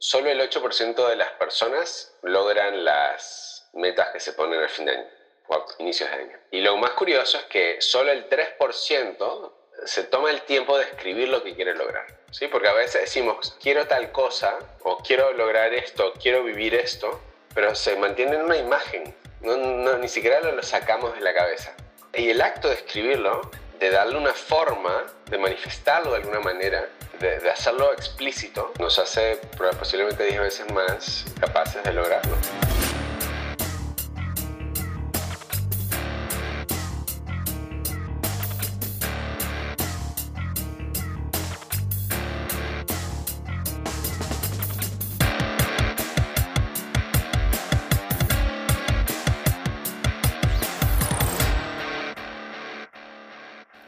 [0.00, 4.92] Solo el 8% de las personas logran las metas que se ponen al fin de
[4.92, 5.08] año
[5.48, 6.38] o inicios de año.
[6.50, 9.52] Y lo más curioso es que solo el 3%
[9.84, 12.06] se toma el tiempo de escribir lo que quiere lograr.
[12.30, 12.48] ¿sí?
[12.48, 17.20] Porque a veces decimos, quiero tal cosa, o quiero lograr esto, quiero vivir esto,
[17.54, 21.74] pero se mantiene en una imagen, no, ni siquiera lo, sacamos de la cabeza.
[22.14, 26.88] Y el acto de escribirlo, de darle una forma, de manifestarlo de alguna manera,
[27.20, 29.40] de, hacerlo explícito, nos hace
[29.78, 32.36] posiblemente 10 veces más capaces de lograrlo.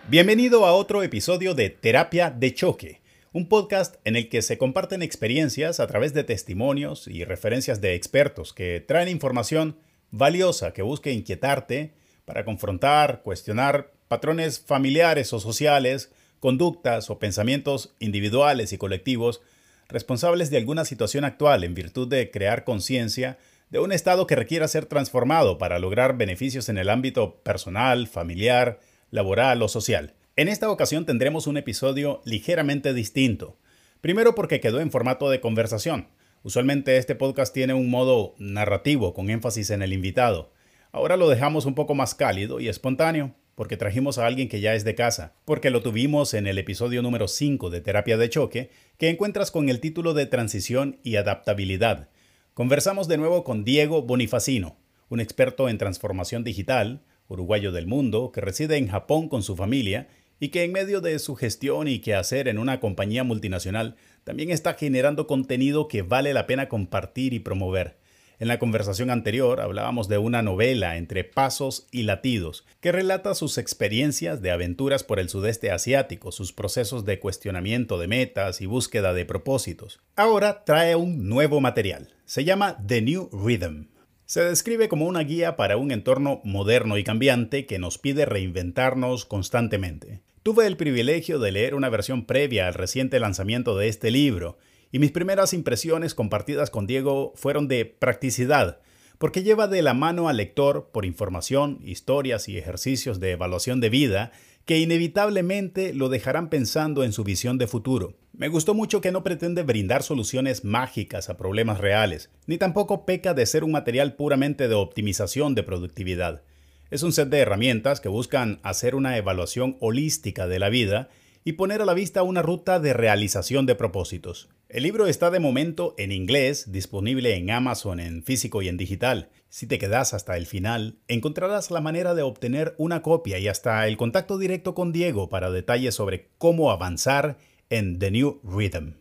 [0.09, 3.01] Bienvenido a otro episodio de Terapia de Choque,
[3.33, 7.95] un podcast en el que se comparten experiencias a través de testimonios y referencias de
[7.95, 9.77] expertos que traen información
[10.11, 18.73] valiosa que busque inquietarte para confrontar, cuestionar patrones familiares o sociales, conductas o pensamientos individuales
[18.73, 19.41] y colectivos
[19.89, 23.39] responsables de alguna situación actual en virtud de crear conciencia
[23.71, 28.81] de un estado que requiera ser transformado para lograr beneficios en el ámbito personal, familiar,
[29.13, 30.15] laboral o social.
[30.41, 33.59] En esta ocasión tendremos un episodio ligeramente distinto.
[34.01, 36.09] Primero porque quedó en formato de conversación.
[36.43, 40.51] Usualmente este podcast tiene un modo narrativo con énfasis en el invitado.
[40.93, 44.73] Ahora lo dejamos un poco más cálido y espontáneo, porque trajimos a alguien que ya
[44.73, 48.71] es de casa, porque lo tuvimos en el episodio número 5 de Terapia de Choque,
[48.97, 52.09] que encuentras con el título de Transición y Adaptabilidad.
[52.55, 54.79] Conversamos de nuevo con Diego Bonifacino,
[55.11, 60.09] un experto en transformación digital, uruguayo del mundo, que reside en Japón con su familia
[60.41, 64.75] y que en medio de su gestión y quehacer en una compañía multinacional también está
[64.75, 67.99] generando contenido que vale la pena compartir y promover.
[68.39, 73.59] En la conversación anterior hablábamos de una novela entre pasos y latidos, que relata sus
[73.59, 79.13] experiencias de aventuras por el sudeste asiático, sus procesos de cuestionamiento de metas y búsqueda
[79.13, 80.01] de propósitos.
[80.17, 82.15] Ahora trae un nuevo material.
[82.25, 83.89] Se llama The New Rhythm,
[84.31, 89.25] se describe como una guía para un entorno moderno y cambiante que nos pide reinventarnos
[89.25, 90.21] constantemente.
[90.43, 94.57] Tuve el privilegio de leer una versión previa al reciente lanzamiento de este libro,
[94.91, 98.81] y mis primeras impresiones compartidas con Diego fueron de practicidad,
[99.19, 103.91] porque lleva de la mano al lector por información, historias y ejercicios de evaluación de
[103.91, 104.33] vida
[104.65, 108.17] que inevitablemente lo dejarán pensando en su visión de futuro.
[108.33, 113.35] Me gustó mucho que no pretende brindar soluciones mágicas a problemas reales, ni tampoco peca
[113.35, 116.43] de ser un material puramente de optimización de productividad.
[116.91, 121.09] Es un set de herramientas que buscan hacer una evaluación holística de la vida
[121.45, 124.49] y poner a la vista una ruta de realización de propósitos.
[124.69, 129.29] El libro está de momento en inglés, disponible en Amazon en físico y en digital.
[129.49, 133.87] Si te quedas hasta el final, encontrarás la manera de obtener una copia y hasta
[133.87, 137.39] el contacto directo con Diego para detalles sobre cómo avanzar
[137.69, 138.95] en The New Rhythm.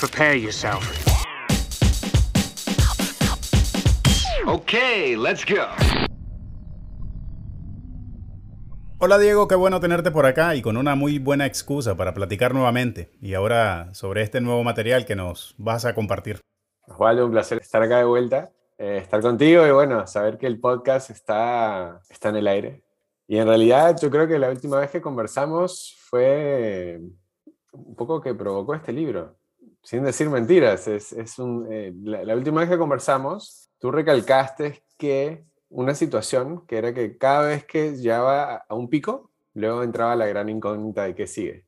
[0.00, 0.82] Prepare yourself.
[4.46, 5.66] Okay, let's go.
[9.06, 12.54] Hola Diego, qué bueno tenerte por acá y con una muy buena excusa para platicar
[12.54, 16.40] nuevamente y ahora sobre este nuevo material que nos vas a compartir.
[16.98, 20.58] Vale, un placer estar acá de vuelta, eh, estar contigo y bueno, saber que el
[20.58, 22.82] podcast está, está en el aire.
[23.28, 26.98] Y en realidad yo creo que la última vez que conversamos fue
[27.72, 29.36] un poco que provocó este libro,
[29.82, 30.88] sin decir mentiras.
[30.88, 36.78] Es, es un, eh, la última vez que conversamos, tú recalcaste que una situación que
[36.78, 41.16] era que cada vez que llegaba a un pico, luego entraba la gran incógnita de
[41.16, 41.66] qué sigue.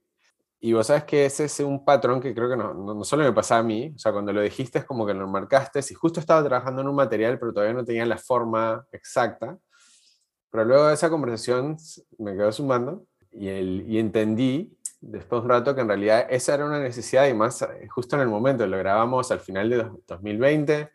[0.61, 3.33] Y vos sabes que ese es un patrón que creo que no, no, solo me
[3.33, 6.21] pasaba a mí, o sea, cuando lo dijiste es como que lo marcaste, y justo
[6.21, 9.59] estaba trabajando en un material, pero todavía no tenía la forma exacta.
[10.51, 11.77] Pero luego de esa conversación
[12.19, 16.55] me quedó sumando y, el, y entendí después de un rato que en realidad esa
[16.55, 19.85] era una necesidad y más eh, justo en el momento, lo grabamos al final de
[20.07, 20.91] 2020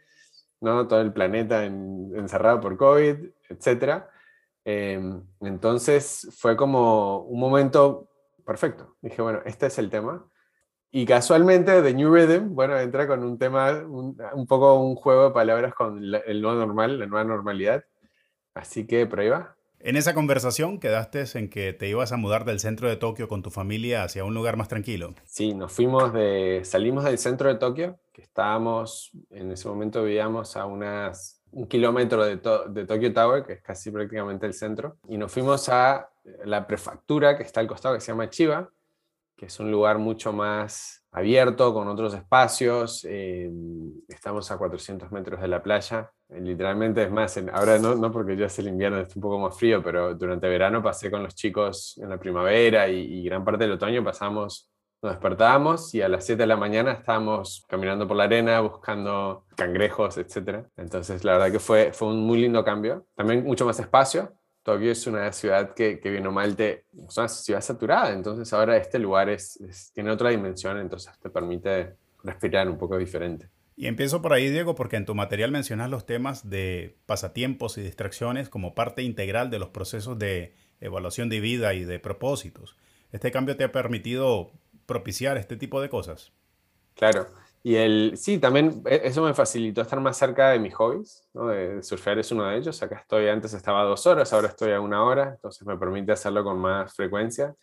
[0.62, 0.88] ¿no?
[0.88, 3.18] Todo el planeta encerrado por COVID,
[3.50, 4.04] etc.
[4.64, 8.08] Em, entonces fue como un momento
[8.46, 8.96] perfecto.
[9.02, 10.26] Dije, bueno, este es el tema.
[10.92, 14.16] Y casualmente The New Rhythm, bueno, entra con un tema, un,
[14.48, 17.84] poco un juego de palabras con el nuevo normal, la nueva normalidad.
[18.54, 19.56] Así que prueba.
[19.84, 23.42] En esa conversación quedaste en que te ibas a mudar del centro de Tokio con
[23.42, 25.16] tu familia hacia un lugar más tranquilo.
[25.26, 30.56] Sí, nos fuimos de, salimos del centro de Tokio, que estábamos, en ese momento vivíamos
[30.56, 35.18] a unas, un kilómetro de, de Tokyo Tower, que es casi prácticamente el centro, y
[35.18, 36.10] nos fuimos a
[36.46, 38.70] la prefectura que está al costado, que se llama Chiba,
[39.36, 43.06] que es un lugar mucho más abierto, con otros espacios.
[43.08, 43.52] Eh,
[44.08, 46.12] estamos a 400 metros de la playa.
[46.30, 49.40] Eh, literalmente es más, ahora no, no porque ya es el invierno, está un poco
[49.40, 53.66] más frío, pero durante verano pasé con los chicos en la primavera y, gran parte
[53.66, 54.70] del otoño pasamos,
[55.02, 59.46] nos despertábamos y a las 7 de la mañana estábamos caminando por la arena buscando
[59.56, 60.68] cangrejos, etc.
[60.78, 63.08] Entonces la verdad que fue, fue un muy lindo cambio.
[63.16, 64.32] También mucho más espacio,
[64.64, 68.52] Tokio es una ciudad que, que bien o mal te, es una ciudad saturada, entonces
[68.54, 73.50] ahora este lugar es, tiene otra dimensión, entonces te permite respirar un poco diferente.
[73.76, 77.82] Y empiezo por ahí, Diego, porque en tu material mencionas los temas de pasatiempos y
[77.82, 82.78] distracciones como parte integral de los procesos de evaluación de vida y de propósitos.
[83.12, 84.52] ¿Este cambio te ha permitido
[84.86, 86.32] propiciar este tipo de cosas?
[86.96, 87.28] Claro.
[87.64, 91.28] Y el, sí, también e, eso me facilitó estar más cerca de mis hobbies,
[91.82, 92.82] surfear es uno de ellos.
[92.82, 96.44] Acá estoy, antes estaba dos horas, ahora estoy a una hora, entonces me permite hacerlo
[96.44, 97.56] con más frecuencia,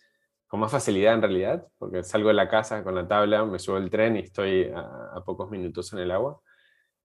[0.47, 3.77] con más facilidad en realidad, porque salgo de la casa con la tabla, me subo
[3.77, 6.41] el tren y estoy a, pocos minutos en el agua,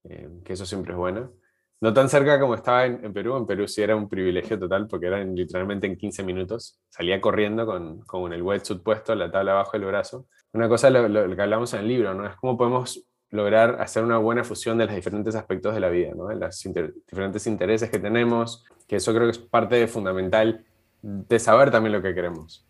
[0.04, 1.34] eh, que eso siempre es bueno.
[1.84, 5.08] No tan cerca como estaba en, Perú, en Perú sí era un privilegio total, porque
[5.08, 6.80] era literalmente en 15 minutos.
[6.88, 11.10] Salía corriendo con, con el wetsuit puesto, la tabla abajo del brazo, una cosa lo,
[11.10, 12.26] lo, que hablamos en el libro, ¿no?
[12.26, 16.14] Es cómo podemos lograr hacer una buena fusión de los diferentes aspectos de la vida,
[16.16, 16.32] ¿no?
[16.32, 16.64] Los
[17.06, 20.64] diferentes intereses que tenemos, que eso creo que es parte fundamental
[21.02, 22.66] de saber también lo que queremos.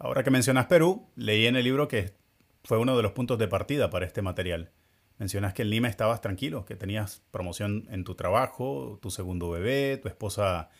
[0.00, 2.16] Ahora que mencionas Perú, leí en el libro que
[2.64, 4.72] fue uno de los puntos de partida para este material.
[5.18, 9.98] Mencionas que en Lima estabas tranquilo, que tenías promoción en tu trabajo, tu segundo bebé,
[9.98, 10.70] tu esposa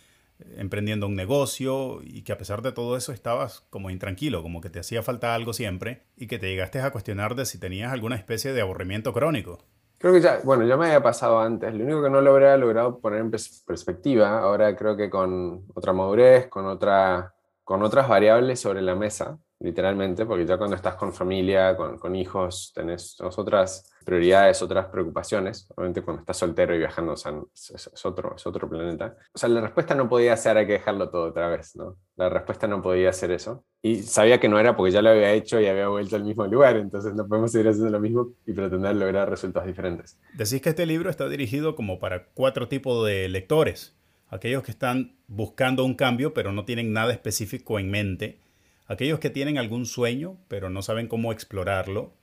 [0.56, 4.70] emprendiendo un negocio y que a pesar de todo eso estabas como intranquilo, como que
[4.70, 8.16] te hacía falta algo siempre y que te llegaste a cuestionar de si tenías alguna
[8.16, 9.58] especie de aburrimiento crónico.
[9.98, 11.72] Creo que ya, bueno, ya me había pasado antes.
[11.72, 15.92] Lo único que no lo habría logrado poner en perspectiva, ahora creo que con otra
[15.92, 22.16] madurez, con otras variables sobre la mesa, literalmente, porque ya cuando estás con familia, con,
[22.16, 25.68] hijos, tenés otras prioridades, otras preocupaciones.
[25.76, 29.16] Obviamente cuando estás soltero y viajando es, otro, es otro planeta.
[29.32, 31.96] O sea, la respuesta no podía ser hay que dejarlo todo otra vez, ¿no?
[32.16, 33.64] La respuesta no podía ser eso.
[33.80, 36.46] Y sabía que no era porque ya lo había hecho y había vuelto al mismo
[36.46, 40.18] lugar, entonces no podemos seguir haciendo lo mismo y pretender lograr resultados diferentes.
[40.34, 43.96] Decís que este libro está dirigido como para cuatro tipos de lectores.
[44.28, 48.38] Aquellos que están buscando un cambio pero no tienen nada específico en mente.
[48.86, 52.14] Aquellos que tienen algún sueño pero no saben cómo explorarlo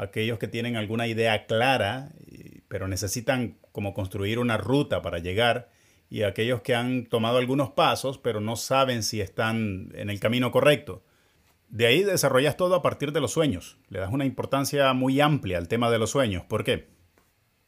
[0.00, 2.10] aquellos que tienen alguna idea clara,
[2.68, 5.70] pero necesitan como construir una ruta para llegar,
[6.08, 10.50] y aquellos que han tomado algunos pasos, pero no saben si están en el camino
[10.50, 11.02] correcto.
[11.68, 13.78] De ahí desarrollas todo a partir de los sueños.
[13.90, 16.44] Le das una importancia muy amplia al tema de los sueños.
[16.46, 16.88] ¿Por qué?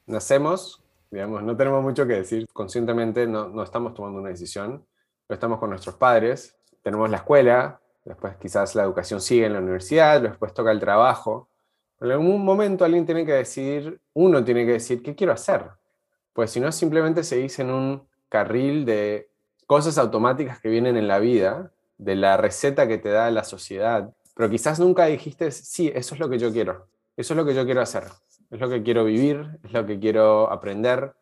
[0.06, 2.46] Nacemos, digamos, no tenemos mucho que decir.
[2.52, 4.84] Conscientemente no, no estamos tomando una decisión.
[5.28, 6.56] Lo estamos con nuestros padres.
[6.82, 11.48] Tenemos la escuela, después quizás la educación sigue en la universidad, después toca el trabajo.
[12.00, 15.64] En algún momento alguien tiene que decidir, uno tiene que decir, ¿qué quiero hacer?
[16.32, 19.30] Pues si no, simplemente se dice en un carril de
[19.66, 24.12] cosas automáticas que vienen en la vida, de la receta que te da la sociedad,
[24.34, 27.54] pero quizás nunca dijiste, sí, eso es lo que yo quiero, eso es lo que
[27.54, 28.04] yo quiero hacer,
[28.50, 31.14] es lo que quiero vivir, es lo que quiero aprender.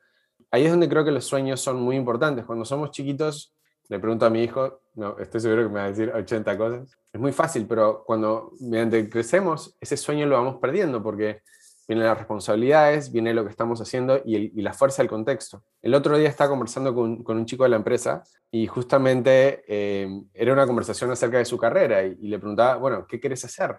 [0.50, 2.44] Ahí es donde creo que los sueños son muy importantes.
[2.44, 3.52] Cuando somos chiquitos,
[3.90, 6.96] le pregunto a mi hijo, no, estoy seguro que me va a decir 80 cosas.
[7.12, 11.42] Es muy fácil, pero cuando mediante crecemos, ese sueño lo vamos perdiendo porque
[11.88, 15.64] vienen las responsabilidades, viene lo que estamos haciendo y, la fuerza del contexto.
[15.82, 20.08] El otro día estaba conversando con, con un chico de la empresa y justamente eh,
[20.34, 23.76] era una conversación acerca de su carrera y, le preguntaba, bueno, ¿qué quieres hacer?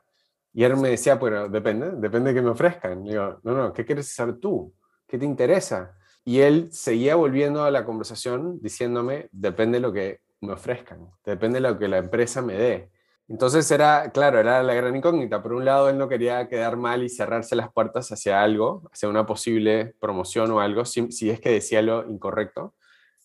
[0.51, 3.05] Y él me decía, bueno, depende, depende de que me ofrezcan.
[3.05, 4.73] Y digo, no, no, ¿qué quieres hacer tú?
[5.07, 5.95] ¿Qué te interesa?
[6.23, 11.59] Y él seguía volviendo a la conversación diciéndome, depende de lo que me ofrezcan, depende
[11.59, 12.91] de lo que la empresa me dé.
[13.27, 15.41] Entonces era, claro, era la gran incógnita.
[15.41, 19.07] Por un lado, él no quería quedar mal y cerrarse las puertas hacia algo, hacia
[19.07, 22.75] una posible promoción o algo, si, es que decía lo incorrecto.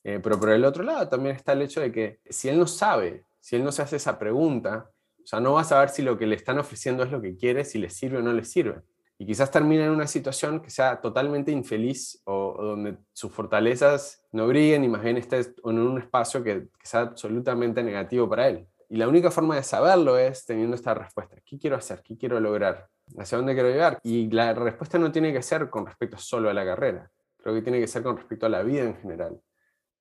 [0.05, 2.67] Eh, pero por el otro lado también está el hecho de que si él no
[2.69, 4.91] sabe, si él no se hace esa pregunta,
[5.23, 7.37] o sea, no va a saber si lo que le están ofreciendo es lo que
[7.37, 8.83] quiere, si le sirve o no le sirve
[9.19, 14.47] y quizás termine en una situación que sea totalmente infeliz o, donde sus fortalezas no
[14.47, 18.67] brillen y más bien esté en un espacio que, sea absolutamente negativo para él.
[18.89, 21.37] Y la única forma de saberlo es teniendo esta respuesta.
[21.45, 22.03] ¿Qué quiero hacer?
[22.03, 22.89] ¿Qué quiero lograr?
[23.19, 23.99] ¿Hacia dónde quiero llegar?
[24.03, 27.11] Y la respuesta no tiene que ser con respecto solo a la carrera.
[27.39, 29.41] Creo que tiene que ser con respecto a la vida en general.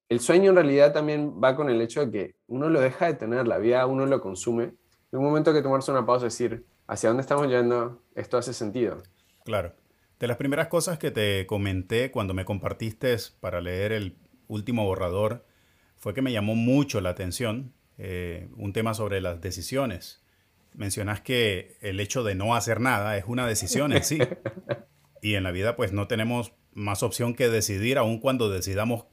[0.07, 3.15] El sueño en realidad también va con el hecho de que uno lo deja de
[3.15, 4.75] tener, la vida uno lo consume.
[5.11, 8.53] En un momento que tomarse una pausa y decir, hacia dónde estamos yendo, esto hace
[8.53, 9.01] sentido.
[9.43, 9.73] Claro.
[10.19, 15.45] De las primeras cosas que te comenté cuando me compartiste para leer el último borrador
[15.97, 20.21] fue que me llamó mucho la atención eh, un tema sobre las decisiones.
[20.73, 24.19] mencionas que el hecho de no hacer nada es una decisión en sí.
[25.21, 29.05] Y en la vida pues no tenemos más opción que decidir aun cuando decidamos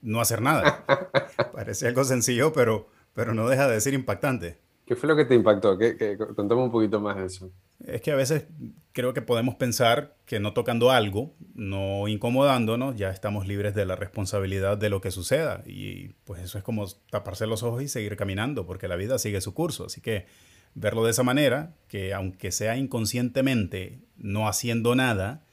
[0.00, 0.84] no hacer nada.
[1.52, 4.58] Parece algo sencillo, pero, pero no deja de ser impactante.
[4.90, 5.78] ¿Qué fue lo que te impactó?
[5.78, 7.52] ¿Qué, contame un poquito más de eso.
[7.86, 8.46] Es que a veces
[8.90, 13.94] creo que podemos pensar que no tocando algo, no incomodándonos, ya estamos libres de la
[13.94, 15.62] responsabilidad de lo que suceda.
[15.64, 19.40] Y pues eso es como taparse los ojos y seguir caminando, porque la vida sigue
[19.40, 19.86] su curso.
[19.86, 20.26] Así que
[20.74, 25.44] verlo de esa manera, que aunque sea inconscientemente no haciendo nada,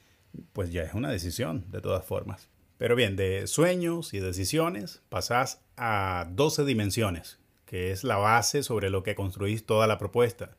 [0.52, 2.48] pues ya es una decisión de todas formas.
[2.76, 8.88] Pero bien, de sueños y decisiones pasás a 12 dimensiones, que es la base sobre
[8.88, 10.56] lo que construís toda la propuesta.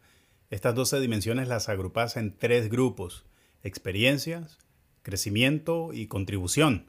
[0.51, 3.25] Estas 12 dimensiones las agrupas en tres grupos,
[3.63, 4.59] experiencias,
[5.01, 6.85] crecimiento y contribución.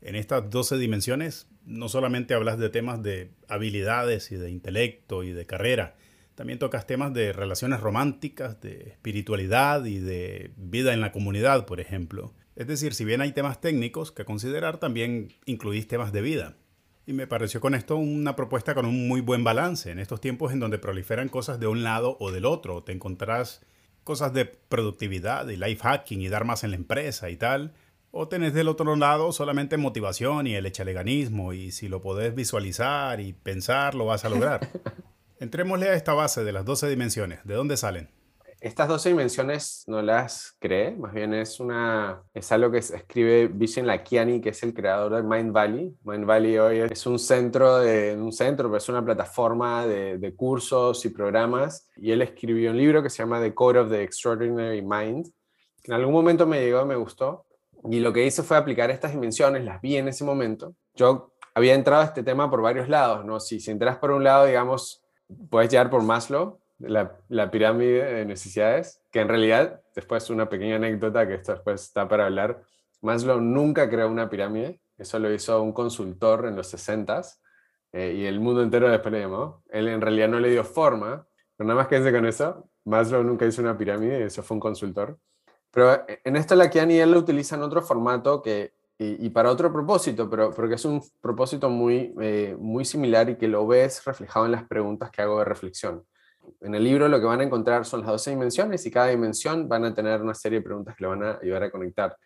[0.00, 5.32] En estas 12 dimensiones no solamente hablas de temas de habilidades y de intelecto y
[5.32, 5.94] de carrera,
[6.34, 11.80] también tocas temas de relaciones románticas, de espiritualidad y de vida en la comunidad, por
[11.80, 12.32] ejemplo.
[12.56, 16.56] Es decir, si bien hay temas técnicos que considerar, también incluís temas de vida.
[17.06, 20.52] Y me pareció con esto una propuesta con un muy buen balance en estos tiempos
[20.52, 22.82] en donde proliferan cosas de un lado o del otro.
[22.82, 23.60] Te encontrarás
[24.04, 27.74] cosas de productividad y life hacking y dar más en la empresa y tal.
[28.10, 33.20] O tenés del otro lado solamente motivación y el echaleganismo y si lo podés visualizar
[33.20, 34.68] y pensar lo vas a lograr.
[35.40, 37.40] Entrémosle a esta base de las 12 dimensiones.
[37.44, 38.08] ¿De dónde salen?
[38.64, 43.86] Estas 12 dimensiones no las cree, más bien es, una, es algo que escribe Vishen
[43.86, 45.94] Lakiani, que es el creador de Mind Valley.
[46.02, 50.34] Mind Valley hoy es un centro, de, un centro pero es una plataforma de, de
[50.34, 51.90] cursos y programas.
[51.96, 55.26] Y él escribió un libro que se llama The Code of the Extraordinary Mind,
[55.82, 57.44] en algún momento me llegó, me gustó.
[57.90, 60.74] Y lo que hice fue aplicar estas dimensiones, las vi en ese momento.
[60.94, 63.40] Yo había entrado a este tema por varios lados, ¿no?
[63.40, 65.04] Si, si entras por un lado, digamos,
[65.50, 71.26] puedes llegar por Maslow, la, pirámide de necesidades, que en realidad, después una pequeña anécdota
[71.26, 72.62] que esto después está para hablar,
[73.00, 77.38] Maslow nunca creó una pirámide, eso lo hizo un consultor en los 60s
[77.92, 79.62] eh, y el mundo entero después le llamó.
[79.68, 81.26] Él en realidad no le dio forma,
[81.56, 85.18] pero nada más quédense con eso, Maslow nunca hizo una pirámide, eso fue un consultor.
[85.70, 89.72] Pero en esto la Kian y él lo utilizan otro formato que y, para otro
[89.72, 94.04] propósito, pero, pero que es un propósito muy, eh, muy similar y que lo ves
[94.04, 96.04] reflejado en las preguntas que hago de reflexión.
[96.60, 99.68] En el libro lo que van a encontrar son las 12 dimensiones y cada dimensión
[99.68, 102.16] van a tener una serie de preguntas que le van a ayudar a conectar.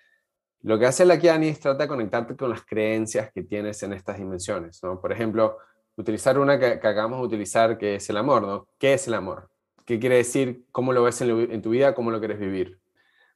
[0.62, 3.92] Lo que hace la Kiani es trata de conectarte con las creencias que tienes en
[3.92, 4.82] estas dimensiones.
[4.82, 5.00] ¿no?
[5.00, 5.58] Por ejemplo,
[5.96, 8.42] utilizar una que, acabamos de utilizar, que es el amor.
[8.42, 8.68] ¿no?
[8.78, 9.50] ¿Qué es el amor?
[9.84, 10.64] ¿Qué quiere decir?
[10.72, 11.94] ¿Cómo lo ves en, en tu vida?
[11.94, 12.78] ¿Cómo lo quieres vivir?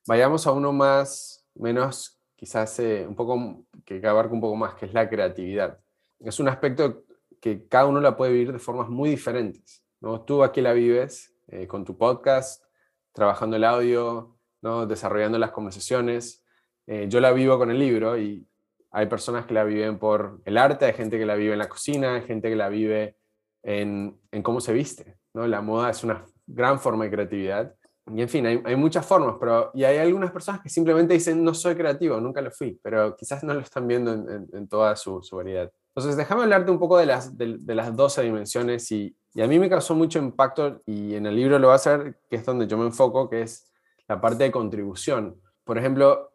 [0.06, 4.86] Vayamos a uno más, menos quizás eh, un poco, que abarca un poco más, que
[4.86, 5.78] es la creatividad.
[6.18, 7.04] Es un aspecto
[7.40, 9.81] que cada uno la puede vivir de formas muy diferentes.
[10.02, 10.20] ¿No?
[10.22, 12.62] Tú aquí la vives eh, con tu podcast,
[13.12, 14.86] trabajando el audio, ¿no?
[14.86, 16.44] desarrollando las conversaciones.
[16.86, 18.46] Eh, yo la vivo con el libro y
[18.90, 21.68] hay personas que la viven por el arte, hay gente que la vive en la
[21.68, 23.16] cocina, hay gente que la vive
[23.62, 25.16] en, en cómo se viste.
[25.32, 25.46] ¿no?
[25.46, 27.74] La moda es una gran forma de creatividad
[28.10, 31.44] y en fin, hay, hay, muchas formas, pero y hay algunas personas que simplemente dicen
[31.44, 34.96] no soy creativo, nunca lo fui, pero quizás no lo están viendo en, en, toda
[34.96, 35.70] su, su, variedad.
[35.94, 39.58] Entonces, déjame hablarte un poco de las, de, las 12 dimensiones y, y, a mí
[39.58, 42.66] me causó mucho impacto y en el libro lo va a hacer, que es donde
[42.66, 43.70] yo me enfoco, que es
[44.08, 45.40] la parte de contribución.
[45.64, 46.30] Por ejemplo,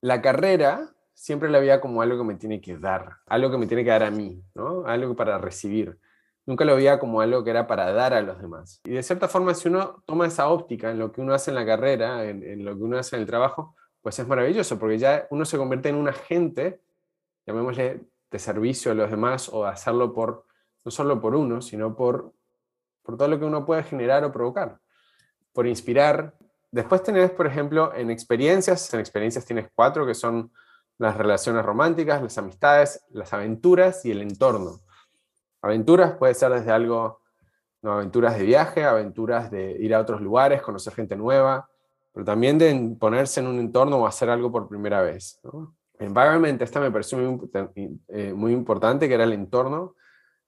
[0.00, 3.66] la carrera siempre la veía como algo que me tiene que dar, algo que me
[3.66, 4.86] tiene que dar a mí, ¿no?
[4.86, 5.98] algo para recibir
[6.46, 8.80] nunca lo veía como algo que era para dar a los demás.
[8.84, 11.56] Y de cierta forma, si uno toma esa óptica en lo que uno hace en
[11.56, 15.26] la carrera, en, lo que uno hace en el trabajo, pues es maravilloso, porque ya
[15.30, 16.80] uno se convierte en un agente,
[17.44, 20.46] llamémosle, de servicio a los demás o hacerlo por,
[20.84, 22.32] no solo por uno, sino por,
[23.02, 24.78] por todo lo que uno puede generar o provocar,
[25.52, 26.34] por inspirar.
[26.70, 30.50] Después tenés, por ejemplo, en experiencias, en experiencias tienes cuatro, que son
[30.98, 34.80] las relaciones románticas, las amistades, las aventuras y el entorno.
[35.62, 37.20] Aventuras puede ser desde algo,
[37.82, 41.68] no, aventuras de viaje, aventuras de ir a otros lugares, conocer gente nueva,
[42.12, 45.40] pero también de ponerse en un entorno o hacer algo por primera vez.
[45.98, 47.50] Environment, esta me pareció muy,
[48.08, 49.94] eh, muy, importante, que era el entorno.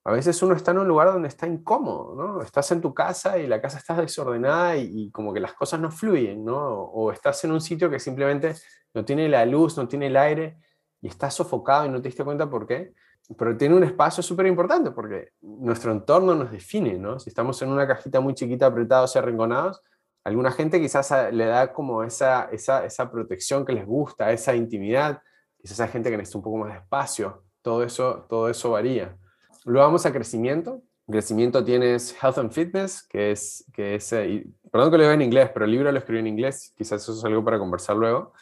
[0.04, 2.42] A veces uno está en un lugar donde está incómodo, ¿no?
[2.42, 5.80] Estás en tu casa y la casa está desordenada y, y, como que las cosas
[5.80, 6.56] no fluyen, ¿no?
[6.56, 8.54] O estás en un sitio que simplemente
[8.94, 10.58] no tiene la luz, no tiene el aire
[11.00, 12.94] y estás sofocado y no te diste cuenta por qué
[13.36, 17.18] pero tiene un espacio súper importante porque nuestro entorno nos define, ¿no?
[17.18, 19.82] Si estamos en una cajita muy chiquita, apretados y arrinconados,
[20.24, 25.20] alguna gente quizás le da como esa, esa, esa protección que les gusta, esa intimidad,
[25.58, 29.16] quizás hay gente que necesita un poco más de espacio, todo eso, todo eso varía.
[29.64, 34.90] Luego vamos a crecimiento, crecimiento tienes Health and Fitness, que es, que es eh, perdón
[34.90, 37.24] que lo diga en inglés, pero el libro lo escribí en inglés, quizás eso es
[37.24, 38.32] algo para conversar luego,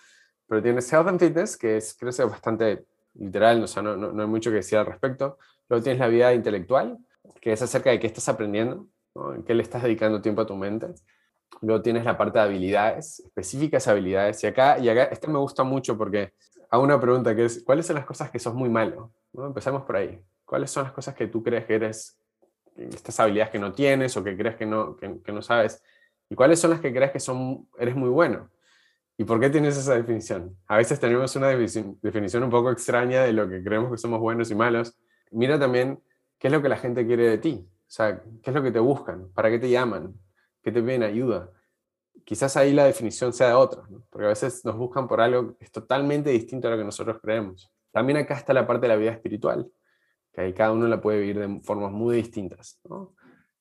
[0.47, 2.87] pero tienes Health and Fitness, que es, es bastante
[3.19, 5.39] literal, o sea, no, no, hay mucho que decir al respecto.
[5.69, 6.99] Luego tienes la vida intelectual,
[7.41, 8.87] que es acerca de qué estás aprendiendo,
[9.35, 10.89] en qué le estás dedicando tiempo a tu mente.
[11.63, 14.43] Luego tienes la parte de habilidades, específicas habilidades.
[14.45, 16.33] Y acá, y acá este me gusta mucho porque
[16.71, 19.13] hago una pregunta que es, ¿cuáles son las cosas que sos muy malo?
[19.33, 19.47] ¿No?
[19.47, 20.21] Empezamos por ahí.
[20.45, 22.19] ¿Cuáles son las cosas que tú crees que eres,
[22.77, 25.83] estas habilidades que no tienes o que crees que no, que, no sabes?
[26.29, 28.51] ¿Y cuáles son las que crees que son, eres muy bueno?
[29.19, 30.57] ¿Y por qué tienes esa definición?
[30.67, 34.51] A veces tenemos una definición un poco extraña de lo que creemos que somos buenos
[34.51, 34.97] y malos.
[35.31, 36.03] Mira también
[36.39, 37.67] qué es lo que la gente quiere de ti.
[37.67, 40.15] O sea, qué es lo que te buscan, para qué te llaman,
[40.63, 41.51] qué te piden ayuda.
[42.27, 45.65] Quizás ahí la definición sea de otra, porque a veces nos buscan por algo que
[45.65, 47.73] es totalmente distinto a lo que nosotros creemos.
[47.91, 49.71] También acá está la parte de la vida espiritual,
[50.35, 52.79] que ahí cada uno la puede vivir de formas muy distintas.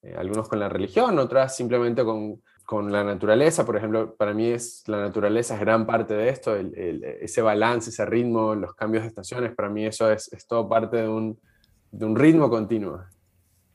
[0.01, 4.47] Eh, algunos con la religión, otras simplemente con con la naturaleza, por ejemplo, para mí
[4.47, 9.09] es la naturaleza es gran parte de esto, ese balance, ese ritmo, los cambios de
[9.09, 11.39] estaciones, para mí eso es, es todo parte de un,
[11.91, 13.03] de un, ritmo continuo.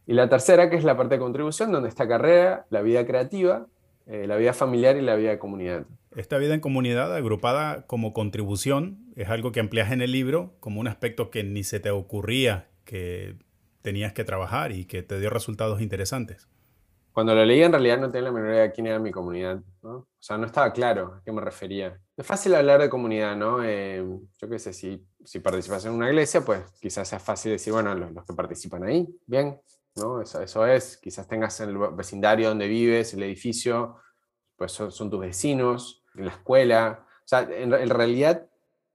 [0.06, 3.66] Y la tercera, que es la parte de contribución, donde está carrera, la vida creativa,
[4.10, 5.86] eh, la vida familiar y la vida de comunidad.
[6.16, 10.80] Esta vida en comunidad, agrupada como contribución, es algo que amplias en el libro como
[10.80, 13.36] un aspecto que ni se te ocurría que
[13.82, 16.48] tenías que trabajar y que te dio resultados interesantes
[17.12, 19.60] cuando lo leí en realidad no tenía la menor idea de quién era mi comunidad,
[19.82, 19.90] ¿no?
[19.90, 21.98] O sea, no estaba claro a qué me refería.
[22.16, 23.64] Es fácil hablar de comunidad, ¿no?
[23.64, 24.04] Eh,
[24.40, 27.94] yo qué sé, si, si participas en una iglesia, pues quizás sea fácil decir, bueno,
[27.94, 29.60] los, que participan ahí, bien,
[29.96, 30.20] ¿no?
[30.20, 30.96] Eso, es.
[30.96, 33.96] Quizás tengas en el vecindario donde vives, el edificio,
[34.56, 37.06] pues son, tus vecinos, en la escuela.
[37.24, 38.46] O sea, en, en realidad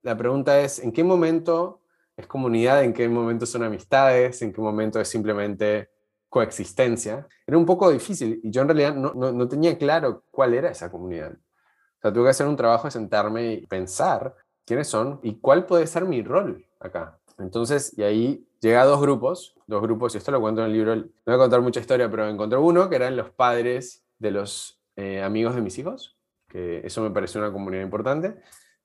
[0.01, 1.81] la pregunta es, ¿en qué momento
[2.15, 2.83] es comunidad?
[2.83, 4.41] ¿En qué momento son amistades?
[4.41, 5.89] ¿En qué momento es simplemente
[6.35, 10.69] coexistencia, era un poco difícil y yo en realidad no, no, tenía claro cuál era
[10.69, 11.31] esa comunidad.
[11.31, 14.35] O sea, tuve que hacer un trabajo de sentarme y pensar
[14.65, 17.17] quiénes son y cuál puede ser mi rol acá.
[17.37, 20.73] Entonces, y ahí llega a dos grupos, dos grupos, y esto lo cuento en el
[20.73, 24.31] libro, no voy a contar mucha historia, pero encontré uno que eran los padres de
[24.31, 26.17] los eh, amigos de mis hijos,
[26.47, 28.41] que eso me pareció una comunidad importante,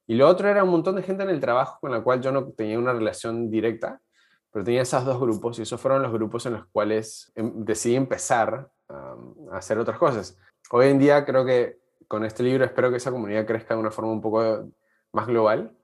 [0.06, 2.32] y lo otro era un montón de gente en el trabajo con la cual yo
[2.32, 4.00] no tenía una relación directa,
[4.50, 7.94] pero tenía esos dos grupos y esos fueron los grupos en los cuales em, decidí
[7.94, 9.16] empezar a
[9.52, 10.36] hacer otras cosas.
[10.72, 13.92] Hoy en día creo que con este libro espero que esa comunidad crezca de una
[13.92, 14.68] forma un poco
[15.12, 15.76] más global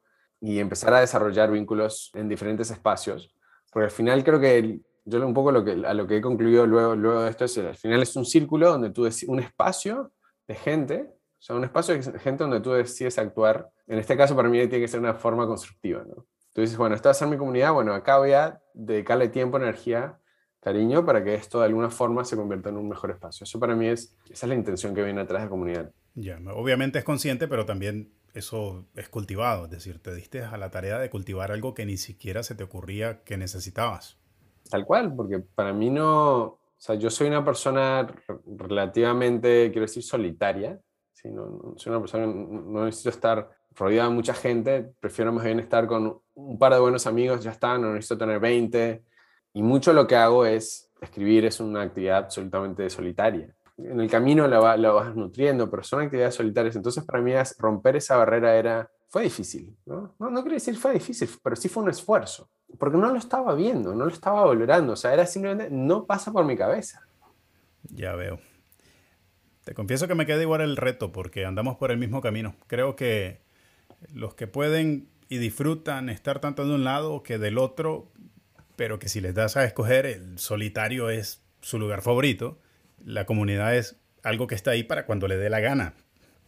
[0.47, 3.35] y empezar a desarrollar vínculos en diferentes espacios,
[3.73, 6.65] porque al final creo que yo un poco lo que, a lo que he concluido
[6.69, 10.13] luego, luego de esto es, al final es un círculo donde tú un espacio
[10.47, 13.69] de gente, o sea, un espacio de gente donde tú decides actuar.
[13.89, 16.25] En este caso para mí tiene que ser una forma constructiva, ¿no?
[16.53, 19.57] Tú dices, bueno, esta va a ser mi comunidad, bueno, acá voy a dedicarle tiempo,
[19.57, 20.17] energía,
[20.61, 23.43] cariño para que esto de alguna forma se convierta en un mejor espacio.
[23.43, 25.91] Eso para mí es, esa es la intención que viene atrás de comunidad.
[26.15, 30.71] Ya, obviamente es consciente, pero también eso es cultivado, es decir, te diste a la
[30.71, 34.19] tarea de cultivar algo que ni siquiera se te ocurría que necesitabas.
[34.71, 38.07] Tal cual, porque para mí no, o sea, yo soy una persona
[38.47, 40.79] relativamente, quiero decir, solitaria,
[41.13, 41.31] ¿sí?
[41.31, 45.87] no, soy una persona, no necesito estar rodeado de mucha gente, prefiero más bien estar
[45.87, 49.03] con un par de buenos amigos, ya está, no necesito tener 20.
[49.55, 53.56] Y mucho lo que hago es escribir, es una actividad absolutamente solitaria.
[53.79, 56.77] En el camino la, vas nutriendo, pero son actividades solitarias.
[56.77, 59.77] Entonces para mí romper esa barrera era, fue difícil.
[59.85, 60.15] ¿no?
[60.19, 62.49] No, no quiero decir fue difícil, pero sí fue un esfuerzo.
[62.79, 64.95] Porque no lo estaba viendo, no lo estaba valorando.
[64.95, 67.07] O sea, era simplemente, no pasa por mi cabeza.
[67.83, 68.39] Ya veo.
[69.65, 72.55] Te confieso que me queda igual el reto porque andamos por el mismo camino.
[72.67, 73.43] Creo que
[74.15, 78.13] los que pueden y disfrutan estar tanto de un lado que del otro,
[78.77, 82.59] pero que si les das a escoger, el solitario es su lugar favorito,
[83.05, 85.95] la comunidad es algo que está ahí para cuando le dé la gana.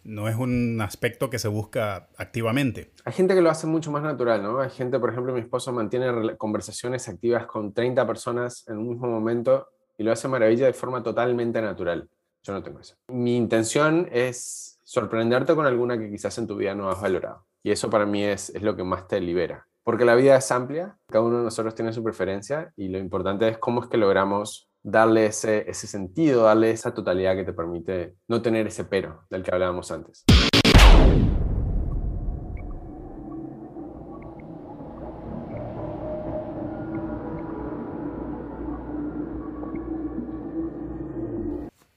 [0.05, 2.93] No es un aspecto que se busca activamente.
[3.05, 4.61] Hay gente que lo hace mucho más natural, ¿no?
[4.61, 9.09] Hay gente, por ejemplo, mi esposo mantiene conversaciones activas con 30 personas en un mismo
[9.09, 12.09] momento y lo hace maravilla de forma totalmente natural.
[12.43, 12.95] Yo no tengo eso.
[13.09, 17.45] Mi intención es sorprenderte con alguna que quizás en tu vida no has valorado.
[17.63, 19.67] Y eso para mí es, es lo que más te libera.
[19.83, 23.49] Porque la vida es amplia, cada uno de nosotros tiene su preferencia y lo importante
[23.49, 28.17] es cómo es que logramos darle ese, ese sentido, darle esa totalidad que te permite
[28.29, 30.25] no tener ese pero del que hablábamos antes.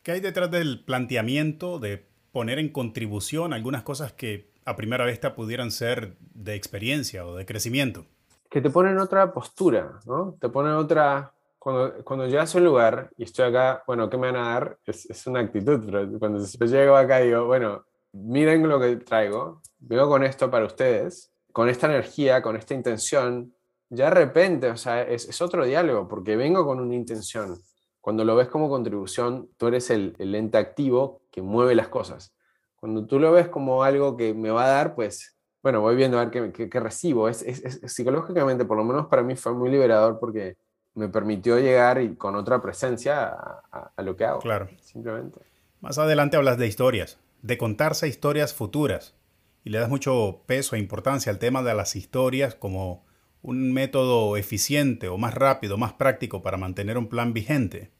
[0.03, 5.35] ¿Qué hay detrás del planteamiento de poner en contribución algunas cosas que a primera vista
[5.35, 8.05] pudieran ser de experiencia o de crecimiento.
[8.49, 10.37] Que te ponen otra postura, ¿no?
[10.39, 14.31] Te ponen otra, cuando, cuando llegas a un lugar y estoy acá, bueno, ¿qué me
[14.31, 14.79] van a dar?
[14.83, 19.61] Es, es una actitud, pero cuando yo llego acá digo, bueno, miren lo que traigo,
[19.77, 23.53] vengo con esto para ustedes, con esta energía, con esta intención,
[23.89, 27.61] ya de repente, o sea, es, es otro diálogo, porque vengo con una intención.
[27.99, 32.33] Cuando lo ves como contribución, tú eres el, el ente activo que mueve las cosas.
[32.75, 36.17] Cuando tú lo ves como algo que me va a dar, pues, bueno, voy viendo
[36.17, 37.29] a ver qué, qué, recibo.
[37.29, 40.57] Es, es, psicológicamente, por lo menos para mí fue muy liberador porque
[40.95, 44.39] me permitió llegar y con otra presencia a, a, lo que hago.
[44.39, 44.69] Claro.
[44.81, 45.39] Simplemente.
[45.79, 49.15] Más adelante hablas de historias, de contarse historias futuras.
[49.63, 53.05] Y le das mucho peso e importancia al tema de las historias como
[53.41, 57.91] un método eficiente o más rápido, más práctico para mantener un plan vigente.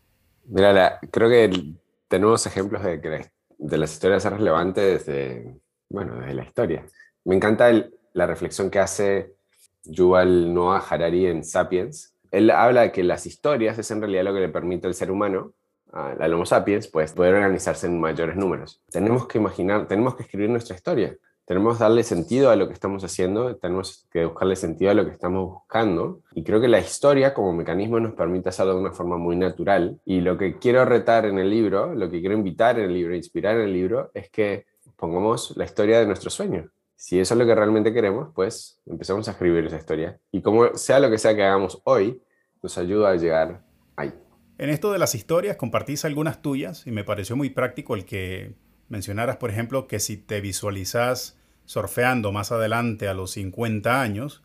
[0.45, 1.75] Mira, creo que
[2.08, 5.56] tenemos ejemplos de que de las historias relevantes desde,
[5.89, 6.86] bueno, desde la historia.
[7.23, 7.71] Me encanta
[8.13, 9.36] la reflexión que hace
[9.84, 12.11] Yuval Noah Harari en Sapiens.
[12.32, 15.12] Él habla de que las historias es en realidad lo que le permite al ser
[15.12, 15.54] humano,
[15.91, 18.82] al Homo sapiens, pues poder organizarse en mayores números.
[18.89, 21.15] Tenemos que imaginar, tenemos que escribir nuestra historia.
[21.46, 25.06] Tenemos que darle sentido a lo que estamos haciendo, tenemos que buscarle sentido a lo
[25.06, 26.22] que estamos buscando.
[26.34, 30.00] Y creo que la historia como mecanismo nos permite hacerlo de una forma muy natural.
[30.06, 33.15] Y lo que quiero retar en el libro, lo que quiero invitar en el libro,
[33.15, 34.65] inspirar en el libro, es que
[34.96, 36.70] pongamos la historia de nuestro sueño.
[37.02, 40.20] Si eso es lo que realmente queremos, pues empezamos a escribir esa historia.
[40.32, 42.22] Y como sea lo que sea que hagamos hoy,
[42.62, 43.64] nos ayuda a llegar
[43.96, 44.14] ahí.
[44.60, 48.54] En esto de las historias compartís algunas tuyas y me pareció muy práctico el que
[48.88, 54.44] mencionaras, por ejemplo, que si te visualizas surfeando más adelante a los 50 años,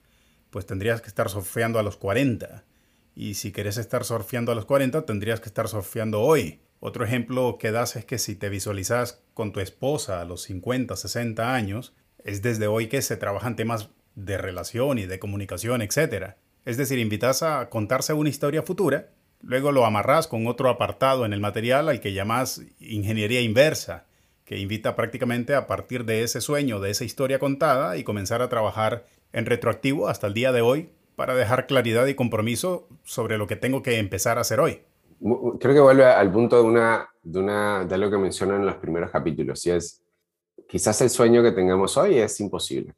[0.48, 2.64] pues tendrías que estar surfeando a los 40.
[3.14, 6.62] Y si querés estar surfeando a los 40, tendrías que estar surfeando hoy.
[6.80, 10.96] Otro ejemplo que das es que si te visualizas con tu esposa a los 50,
[10.96, 11.92] 60 años,
[12.26, 16.34] es desde hoy que se trabajan temas de relación y de comunicación, etc.
[16.64, 19.10] Es decir, invitas a contarse una historia futura,
[19.42, 24.06] luego lo amarras con otro apartado en el material al que llamas ingeniería inversa,
[24.44, 28.48] que invita prácticamente a partir de ese sueño, de esa historia contada y comenzar a
[28.48, 33.46] trabajar en retroactivo hasta el día de hoy para dejar claridad y compromiso sobre lo
[33.46, 34.80] que tengo que empezar a hacer hoy.
[35.60, 39.10] Creo que vuelve al punto de, una, de, una, lo que mencionan en los primeros
[39.10, 40.02] capítulos, y es,
[40.68, 42.94] quizás el sueño que tengamos hoy es imposible.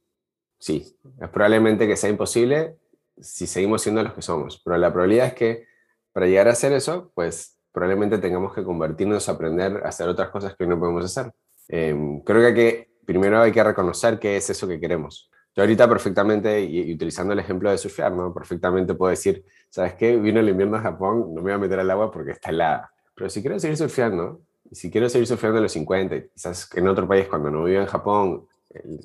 [0.58, 2.76] Sí, es probablemente que sea imposible
[3.20, 5.66] si seguimos siendo los que somos, pero la probabilidad es que
[6.12, 10.30] para llegar a hacer eso, pues probablemente tengamos que convertirnos, a aprender a hacer otras
[10.30, 11.32] cosas que hoy no podemos hacer.
[11.68, 15.30] Em, creo que, primero hay que reconocer qué es eso que queremos.
[15.54, 18.32] Yo ahorita perfectamente, y, utilizando el ejemplo de surfear, ¿no?
[18.34, 20.16] perfectamente puedo decir, ¿sabes qué?
[20.16, 22.92] Vino el invierno a Japón, no me voy a meter al agua porque está helada.
[23.14, 27.06] Pero si quiero seguir surfeando, si quiero seguir surfeando a los 50, quizás en otro
[27.08, 28.46] país cuando no vivo en Japón,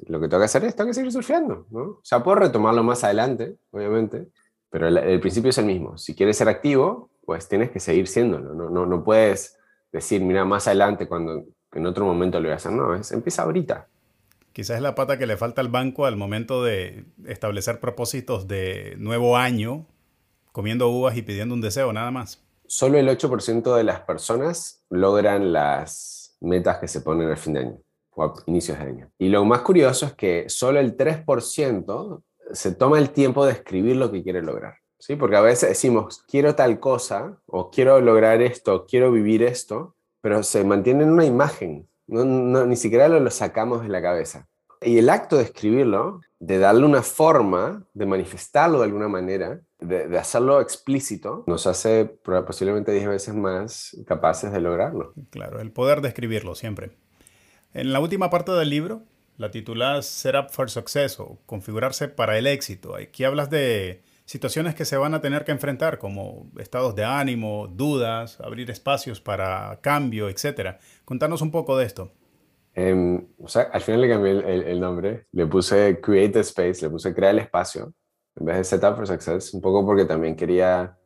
[0.07, 1.81] lo que tengo que hacer es, tengo que seguir surfeando, ¿no?
[1.81, 4.27] O sea, puedo retomarlo más adelante, obviamente,
[4.69, 5.97] pero el, principio es el mismo.
[5.97, 8.53] Si quieres ser activo, pues tienes que seguir siéndolo.
[8.53, 9.57] No, no, no puedes
[9.91, 12.71] decir, mira, más adelante, cuando en otro momento lo voy a hacer.
[12.71, 13.87] No, es, empieza ahorita.
[14.51, 18.95] Quizás es la pata que le falta al banco al momento de establecer propósitos de
[18.97, 19.85] nuevo año,
[20.51, 22.43] comiendo uvas y pidiendo un deseo, nada más.
[22.73, 27.59] Solo el 8% de las personas logran las metas que se ponen al fin de
[27.59, 27.77] año
[28.15, 29.11] o a inicios de año.
[29.19, 33.97] Y lo más curioso es que solo el 3% se toma el tiempo de escribir
[33.97, 34.77] lo que quiere lograr.
[34.97, 35.15] ¿sí?
[35.15, 40.41] Porque a veces decimos, quiero tal cosa, o quiero lograr esto, quiero vivir esto, pero
[40.41, 44.47] se mantiene en una imagen, ni siquiera lo sacamos de la cabeza.
[44.85, 50.17] Y el acto de escribirlo, de darle una forma, de manifestarlo de alguna manera, de,
[50.17, 55.13] hacerlo explícito, nos hace posiblemente 10 veces más capaces de lograrlo.
[55.29, 56.91] Claro, el poder de escribirlo siempre.
[57.73, 59.03] En la última parte del libro,
[59.37, 62.95] la titulás Set Up for Success o Configurarse para el éxito.
[62.95, 67.67] Aquí hablas de situaciones que se van a tener que enfrentar, como estados de ánimo,
[67.67, 70.77] dudas, abrir espacios para cambio, etc.
[71.05, 72.11] Contanos un poco de esto.
[72.75, 76.89] Um, o sea, al final le cambié el, el, nombre, le puse Create Space, le
[76.89, 77.93] puse Crear el Espacio,
[78.35, 80.97] en vez de Setup for Success, un poco porque también quería,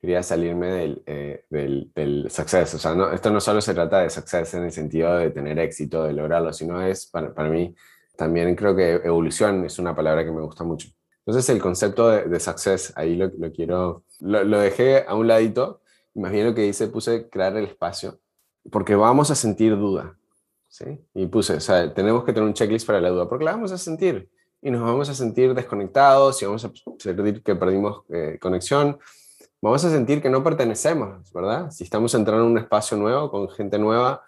[0.00, 2.74] quería salirme del, eh, del, del, success.
[2.74, 5.58] O sea, no, esto no solo se trata de success en el sentido de tener
[5.58, 7.74] éxito, de lograrlo, sino es, para, para mí,
[8.16, 10.88] también creo que evolución es una palabra que me gusta mucho.
[11.26, 15.26] Entonces el concepto de, de success, ahí lo, lo quiero, lo, lo, dejé a un
[15.26, 15.82] ladito,
[16.14, 18.20] más bien lo que hice, puse crear el espacio,
[18.70, 20.16] porque vamos a sentir duda,
[20.68, 20.84] ¿sí?
[21.14, 23.72] Y puse, o sea, tenemos que tener un checklist para la duda, porque la vamos
[23.72, 28.38] a sentir, y nos vamos a sentir desconectados, y vamos a sentir que perdimos eh,
[28.40, 28.98] conexión,
[29.60, 31.70] vamos a sentir que no pertenecemos, ¿verdad?
[31.70, 34.22] Si estamos entrando en un espacio nuevo, con gente nueva,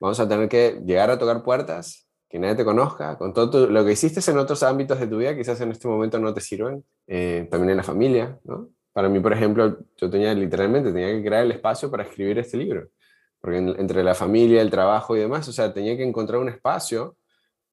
[0.00, 3.84] vamos a tener que llegar a tocar puertas, que nadie te conozca, con todo lo
[3.84, 6.84] que hiciste en otros ámbitos de tu vida, quizás en este momento no te sirven,
[7.06, 8.70] eh, también en la familia, ¿no?
[8.92, 12.56] Para mí, por ejemplo, yo tenía literalmente, tenía que crear el espacio para escribir este
[12.56, 12.88] libro,
[13.44, 17.14] porque entre la familia, el trabajo y demás, o sea, tenía que encontrar un espacio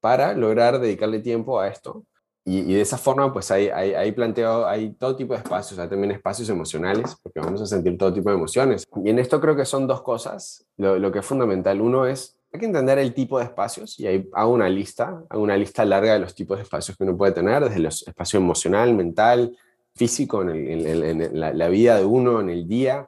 [0.01, 2.03] para lograr dedicarle tiempo a esto.
[2.43, 6.11] Y, de esa forma, pues hay, hay, planteo, hay todo tipo de espacios, hay también
[6.11, 8.85] espacios emocionales, porque vamos a sentir todo tipo de emociones.
[9.01, 11.79] Y en esto creo que son dos cosas, lo, que es fundamental.
[11.79, 15.55] Uno es hay que entender el tipo de espacios y ahí hago una lista, una
[15.55, 18.93] lista larga de los tipos de espacios que uno puede tener, desde el espacio emocional,
[18.93, 19.55] mental,
[19.95, 23.07] físico, en, la, vida de uno, en el día.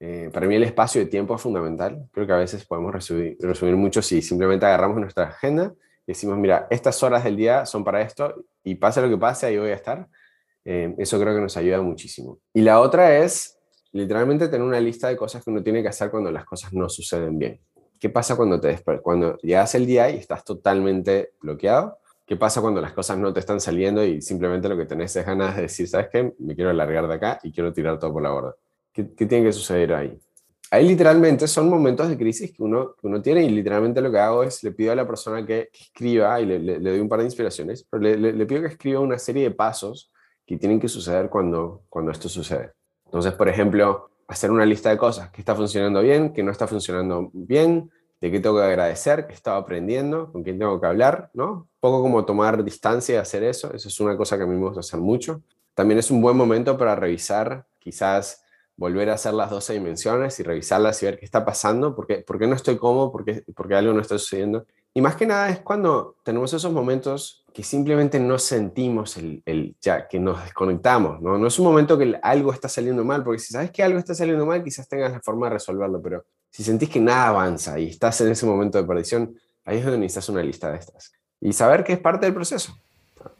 [0.00, 2.08] Eh, para mí el espacio de tiempo es fundamental.
[2.12, 5.74] Creo que a veces podemos resumir, resumir mucho si simplemente agarramos nuestra agenda
[6.06, 9.46] y decimos, mira, estas horas del día son para esto y pase lo que pase,
[9.46, 10.08] ahí voy a estar.
[10.64, 12.38] Eh, eso creo que nos ayuda muchísimo.
[12.52, 13.58] Y la otra es
[13.92, 16.88] literalmente tener una lista de cosas que uno tiene que hacer cuando las cosas no
[16.88, 17.60] suceden bien.
[17.98, 21.98] ¿Qué pasa cuando, te cuando llegas el día y estás totalmente bloqueado?
[22.24, 25.26] ¿Qué pasa cuando las cosas no te están saliendo y simplemente lo que tenés es
[25.26, 26.34] ganas de decir, ¿sabes qué?
[26.38, 28.54] Me quiero largar de acá y quiero tirar todo por la borda.
[29.16, 30.18] ¿Qué, tiene que suceder ahí?
[30.72, 34.18] Ahí literalmente son momentos de crisis que uno, que uno tiene y literalmente lo que
[34.18, 37.20] hago es le pido a la persona que, escriba y le, le, doy un par
[37.20, 40.10] de inspiraciones, pero le, le, pido que escriba una serie de pasos
[40.44, 42.72] que tienen que suceder cuando, cuando esto sucede.
[43.04, 46.66] Entonces, por ejemplo, hacer una lista de cosas que está funcionando bien, que no está
[46.66, 51.30] funcionando bien, de qué tengo que agradecer, qué estaba aprendiendo, con quién tengo que hablar,
[51.34, 51.68] ¿no?
[51.78, 54.64] Poco como tomar distancia y hacer eso, eso es una cosa que a mí me
[54.64, 55.40] gusta hacer mucho.
[55.74, 58.42] También es un buen momento para revisar, quizás
[58.78, 62.38] volver a hacer las 12 dimensiones y revisarlas y ver qué está pasando, porque, por
[62.38, 64.64] qué no estoy cómodo, porque, porque algo no está sucediendo.
[64.94, 69.74] Y más que nada es cuando tenemos esos momentos que simplemente no sentimos el, el,
[69.80, 71.36] ya, que nos desconectamos, ¿no?
[71.36, 74.14] No es un momento que algo está saliendo mal, porque si sabes que algo está
[74.14, 77.88] saliendo mal, quizás tengas la forma de resolverlo, pero si sentís que nada avanza y
[77.88, 81.12] estás en ese momento de perdición, ahí es donde necesitas una lista de estas.
[81.40, 82.74] Y saber que es parte del proceso,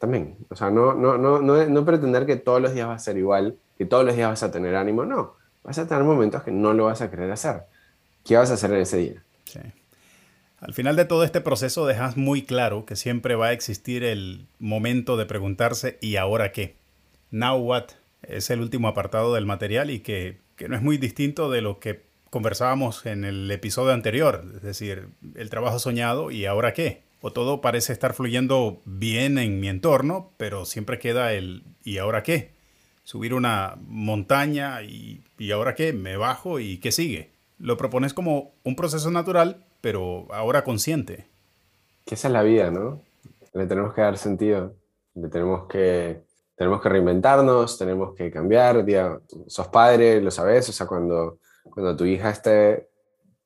[0.00, 0.36] también.
[0.50, 3.16] O sea, no, no, no, no, no pretender que todos los días va a ser
[3.16, 5.36] igual, que todos los días vas a tener ánimo, no.
[5.62, 7.62] Vas a tener momentos que no lo vas a querer hacer.
[8.24, 9.22] ¿Qué vas a hacer en ese día?
[10.60, 14.46] Al final de todo este proceso dejas muy claro que siempre va a existir el
[14.58, 16.74] momento de preguntarse ¿y ahora qué?
[17.30, 17.84] Now what?
[18.22, 21.78] Es el último apartado del material y que, que no es muy distinto de lo
[21.78, 27.02] que conversábamos en el episodio anterior, es decir, el trabajo soñado y ahora qué.
[27.20, 32.24] O todo parece estar fluyendo bien en mi entorno, pero siempre queda el ¿y ahora
[32.24, 32.57] qué?
[33.08, 35.94] Subir una montaña y ¿y ahora qué?
[35.94, 37.30] Me bajo y ¿qué sigue?
[37.58, 41.26] Lo propones como un proceso natural, pero ahora consciente.
[42.04, 43.00] Que esa es la vida, ¿no?
[43.54, 44.74] Le tenemos que dar sentido,
[45.14, 46.20] le tenemos que,
[46.54, 48.84] tenemos que reinventarnos, tenemos que cambiar.
[48.84, 52.87] Día, sos padre, lo sabes, o sea, cuando, cuando tu hija esté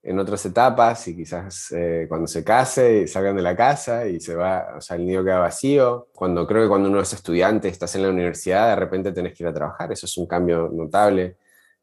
[0.03, 4.35] en otras etapas y quizás eh, cuando se case salgan de la casa y se
[4.35, 6.09] va, o sea, el nido queda vacío.
[6.13, 9.45] Cuando creo que cuando uno es estudiante, estás en la universidad, de repente tenés que
[9.45, 11.37] ir a trabajar, eso es un cambio notable.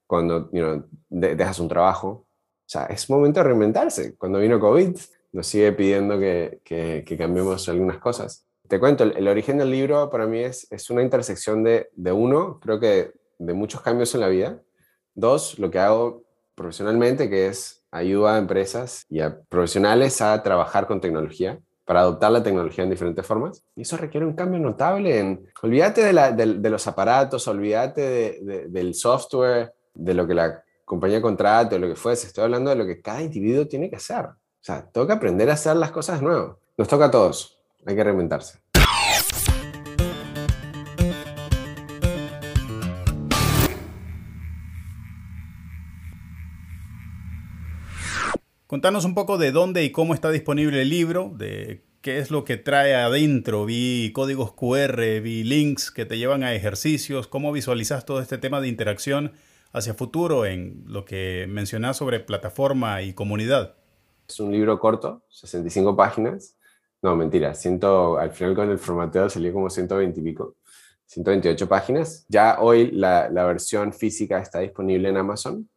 [0.05, 0.49] Cuando
[1.09, 2.25] dejas un trabajo, o
[2.65, 4.15] sea, es momento de reinventarse.
[4.17, 4.97] Cuando vino COVID,
[5.31, 8.45] nos sigue pidiendo que, que, cambiemos algunas cosas.
[8.67, 12.59] Te cuento, el, origen del libro para mí es, es una intersección de, de, uno,
[12.59, 14.61] creo que de muchos cambios en la vida.
[15.13, 16.23] Dos, lo que hago
[16.55, 22.31] profesionalmente, que es ayuda a empresas y a profesionales a trabajar con tecnología para adoptar
[22.31, 23.63] la tecnología en diferentes formas.
[23.75, 29.73] Y eso requiere un cambio notable en, olvídate de, de, los aparatos, olvídate del software,
[29.95, 33.01] de lo que la compañía de contrato, lo que fuese, estoy hablando de lo que
[33.01, 34.25] cada individuo tiene que hacer.
[34.25, 36.59] O sea, toca aprender a hacer las cosas de nuevo.
[36.77, 38.59] Nos toca a todos, hay que reinventarse.
[48.69, 52.45] Contanos un poco de dónde y cómo está disponible el libro, de qué es lo
[52.45, 53.65] que trae adentro.
[53.65, 58.61] Vi códigos QR, vi links que te llevan a ejercicios, cómo visualizas todo este tema
[58.61, 59.31] de interacción
[59.73, 63.73] hacia futuro en lo que mencionas sobre plataforma y comunidad?
[64.27, 66.55] Es un libro corto, 65 páginas.
[67.01, 70.57] No, mentira, siento, al final con el formateo salió como 120 y pico,
[71.07, 72.23] 128 páginas.
[72.29, 75.67] Ya hoy la, la versión física está disponible en Amazon,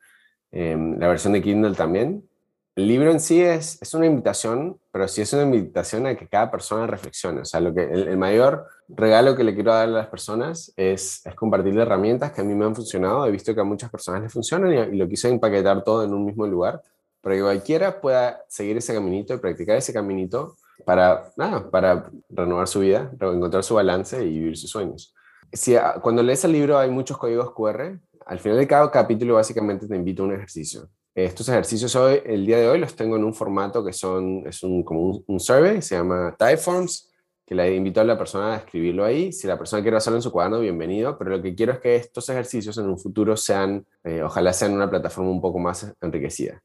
[0.50, 2.28] em, la versión de Kindle también.
[2.74, 6.26] El libro en sí es, es una invitación, pero sí es una invitación a que
[6.26, 7.42] cada persona reflexione.
[7.42, 11.20] O sea, lo que, el, mayor regalo que le quiero dar a las personas es,
[11.26, 13.26] es compartir herramientas que a mí me han funcionado.
[13.26, 16.24] He visto que a muchas personas les funcionan y, lo quise empaquetar todo en un
[16.24, 16.80] mismo lugar
[17.20, 20.56] para que cualquiera pueda seguir ese caminito y practicar ese caminito
[20.86, 25.14] para, nada, para renovar su vida, encontrar su balance y vivir sus sueños.
[25.52, 28.00] Si, cuando lees el libro hay muchos códigos QR.
[28.24, 30.88] Al final de cada capítulo básicamente te invito a un ejercicio.
[31.14, 34.62] Estos ejercicios hoy, el día de hoy los tengo en un formato que son, es
[34.62, 37.12] un, como un, survey, se llama Typeforms.
[37.44, 39.30] que le invito a la persona a escribirlo ahí.
[39.30, 41.96] Si la persona quiere hacerlo en su cuaderno, bienvenido, pero lo que quiero es que
[41.96, 46.62] estos ejercicios en un futuro sean, eh, ojalá sean una plataforma un poco más enriquecida.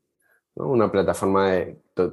[0.56, 1.52] una plataforma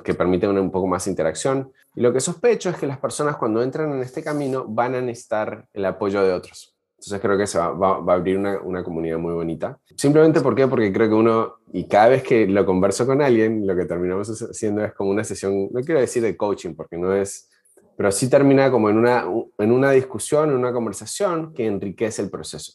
[0.04, 1.72] que permite una, un poco más interacción.
[1.94, 5.00] Y lo que sospecho es que las personas cuando entran en este camino van a
[5.00, 6.73] necesitar el apoyo de otros.
[6.96, 9.78] Entonces creo que se va, a abrir una, comunidad muy bonita.
[9.96, 13.76] Simplemente ¿por porque creo que uno, y cada vez que lo converso con alguien, lo
[13.76, 17.50] que terminamos haciendo es como una sesión, no quiero decir de coaching, porque no es
[17.96, 19.24] pero sí termina como en una,
[19.58, 22.74] en una discusión, en una conversación que enriquece el proceso.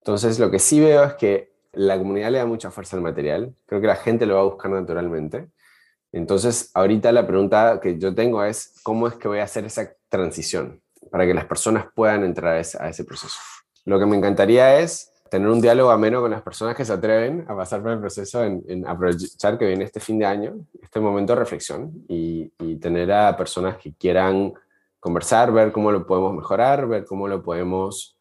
[0.00, 3.54] Entonces, lo que sí veo es que la comunidad le da mucha fuerza al material,
[3.66, 5.48] creo que la gente lo va a buscar naturalmente.
[6.12, 9.92] Entonces, ahorita la pregunta que yo tengo es, ¿cómo es que voy a hacer esa
[10.08, 13.38] transición para que las personas puedan entrar a ese, proceso?
[13.84, 17.44] Lo que me encantaría es tener un diálogo ameno con las personas que se atreven
[17.48, 21.34] a pasar por el proceso en, aprovechar que viene este fin de año, este momento
[21.34, 24.52] de reflexión y, tener a personas que quieran
[25.00, 28.18] conversar, ver cómo lo podemos mejorar, ver cómo lo podemos,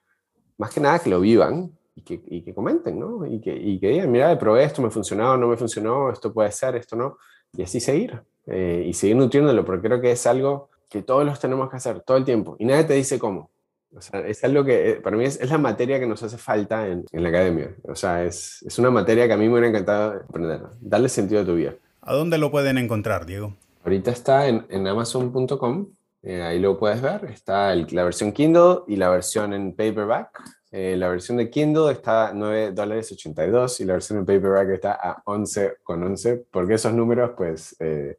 [0.58, 3.26] más que nada que lo vivan y que, y que comenten, ¿no?
[3.26, 6.52] Y que, y que digan, mira, probé esto, me funcionó, no me funcionó, esto puede
[6.52, 7.18] ser, esto no,
[7.54, 11.40] y así seguir, eh, y seguir nutriéndolo, porque creo que es algo que todos los
[11.40, 13.50] tenemos que hacer todo el tiempo, y nadie te dice cómo.
[13.96, 16.38] O sea, es algo que eh, para mí es, es, la materia que nos hace
[16.38, 17.74] falta en, en la academia.
[17.84, 21.42] O sea, es, es, una materia que a mí me hubiera encantado aprender, darle sentido
[21.42, 21.76] a tu vida.
[22.02, 23.56] ¿A dónde lo pueden encontrar, Diego?
[23.86, 25.88] Ahorita está en, en amazon.com,
[26.26, 27.26] eh, ahí lo puedes ver.
[27.26, 30.42] Está el, la versión Kindle y la versión en paperback.
[30.72, 34.70] Eh, la versión de Kindle está a 9 dólares 82 y la versión en paperback
[34.72, 36.48] está a 11 con 11.
[36.52, 37.32] porque esos números?
[37.38, 38.18] Pues eh,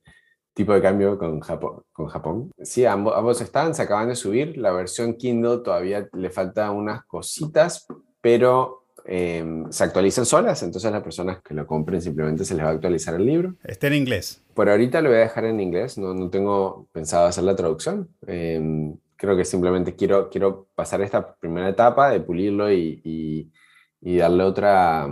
[0.57, 1.83] tipo de cambio con Japón.
[1.93, 2.51] Con Japón.
[2.63, 4.57] Sí, ambos, ambos están, se acaban de subir.
[4.57, 7.87] La versión Kindle todavía le falta unas cositas,
[8.23, 12.71] pero em, se actualizan solas, entonces las personas que lo compren simplemente se les va
[12.71, 13.55] a actualizar el libro.
[13.65, 14.43] Está en inglés.
[14.55, 18.09] Por ahorita lo voy a dejar en inglés, no, no tengo pensado hacer la traducción.
[18.27, 23.53] Eh, creo que simplemente quiero, quiero pasar esta primera etapa de pulirlo y, y,
[24.01, 25.07] y darle otra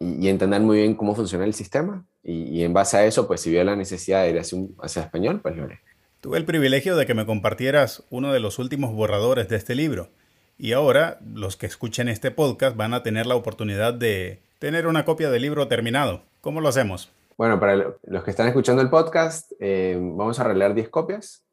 [0.00, 3.40] y, y, entender muy bien cómo funciona el sistema y, en base a eso, pues
[3.40, 5.80] si veo la necesidad de ir hacia, un, hacia español, pues lo haré.
[6.20, 10.10] Tuve el privilegio de que me compartieras uno de los últimos borradores de este libro.
[10.58, 15.04] Y ahora los que escuchen este podcast van a tener la oportunidad de tener una
[15.04, 16.22] copia del libro terminado.
[16.42, 17.10] ¿Cómo lo hacemos?
[17.38, 21.44] Bueno, para los que están escuchando el podcast, eh, vamos a arreglar 10 copias.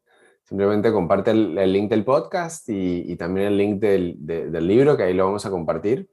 [0.44, 4.66] Simplemente comparte el, el link del podcast y, y, también el link del, de, del
[4.66, 6.08] libro, que ahí lo vamos a compartir.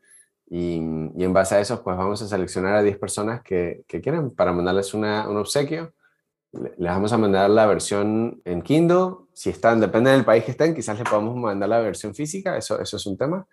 [0.50, 4.32] Y, en base a eso, pues vamos a seleccionar a 10 personas que, que quieran
[4.32, 5.94] para mandarles una, un obsequio.
[6.52, 9.16] Les vamos a mandar la versión en Kindle.
[9.34, 12.80] Si están, depende del país que estén, quizás les podamos mandar la versión física, eso,
[12.80, 13.48] eso es un tema.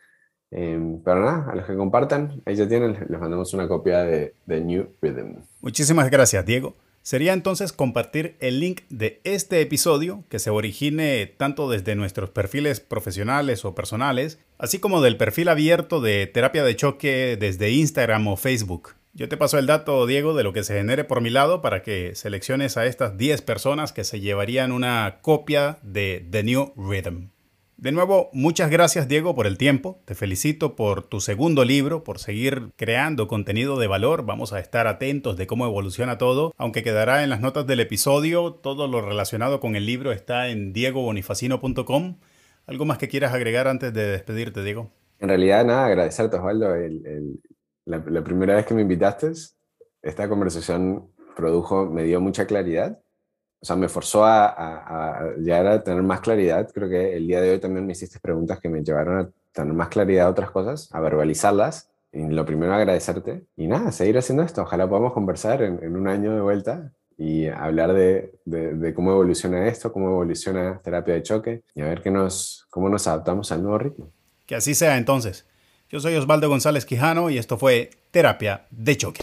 [0.51, 4.35] Eh, pero nada, a los que compartan, ahí ya tienen, les mandamos una copia de,
[4.45, 5.37] de New Rhythm.
[5.61, 6.75] Muchísimas gracias, Diego.
[7.03, 12.81] Sería entonces compartir el link de este episodio que se origine tanto desde nuestros perfiles
[12.81, 18.37] profesionales o personales, así como del perfil abierto de terapia de choque desde Instagram o
[18.37, 18.95] Facebook.
[19.15, 21.83] Yo te paso el dato, Diego, de lo que se genere por mi lado para
[21.83, 27.31] que selecciones a estas 10 personas que se llevarían una copia de The New Rhythm.
[27.81, 30.03] De nuevo, muchas gracias Diego por el tiempo.
[30.05, 34.27] Te felicito por tu segundo libro, por seguir creando contenido de valor.
[34.27, 38.53] Vamos a estar atentos de cómo evoluciona todo, aunque quedará en las notas del episodio.
[38.53, 42.19] Todo lo relacionado con el libro está en diegobonifacino.com.
[42.67, 44.91] ¿Algo más que quieras agregar antes de despedirte, Diego?
[45.19, 46.77] En realidad, nada, agradecerte, Osvaldo.
[47.87, 49.33] La, la primera vez que me invitaste,
[50.03, 53.01] esta conversación produjo, me dio mucha claridad
[53.63, 56.71] o sea, me forzó a, a, a, llegar a tener más claridad.
[56.73, 59.75] Creo que el día de hoy también me hiciste preguntas que me llevaron a tener
[59.75, 61.91] más claridad a otras cosas, a verbalizarlas.
[62.13, 63.45] Y lo primero, agradecerte.
[63.57, 64.63] Y nada, seguir haciendo esto.
[64.63, 69.13] Ojalá podamos conversar en, en un año de vuelta y hablar de, de, de, cómo
[69.13, 73.53] evoluciona esto, cómo evoluciona terapia de choque y a ver qué nos, cómo nos adaptamos
[73.53, 74.11] al nuevo ritmo.
[74.47, 75.47] Que así sea entonces.
[75.91, 79.23] Yo soy Osvaldo González Quijano y esto fue Terapia de Choque.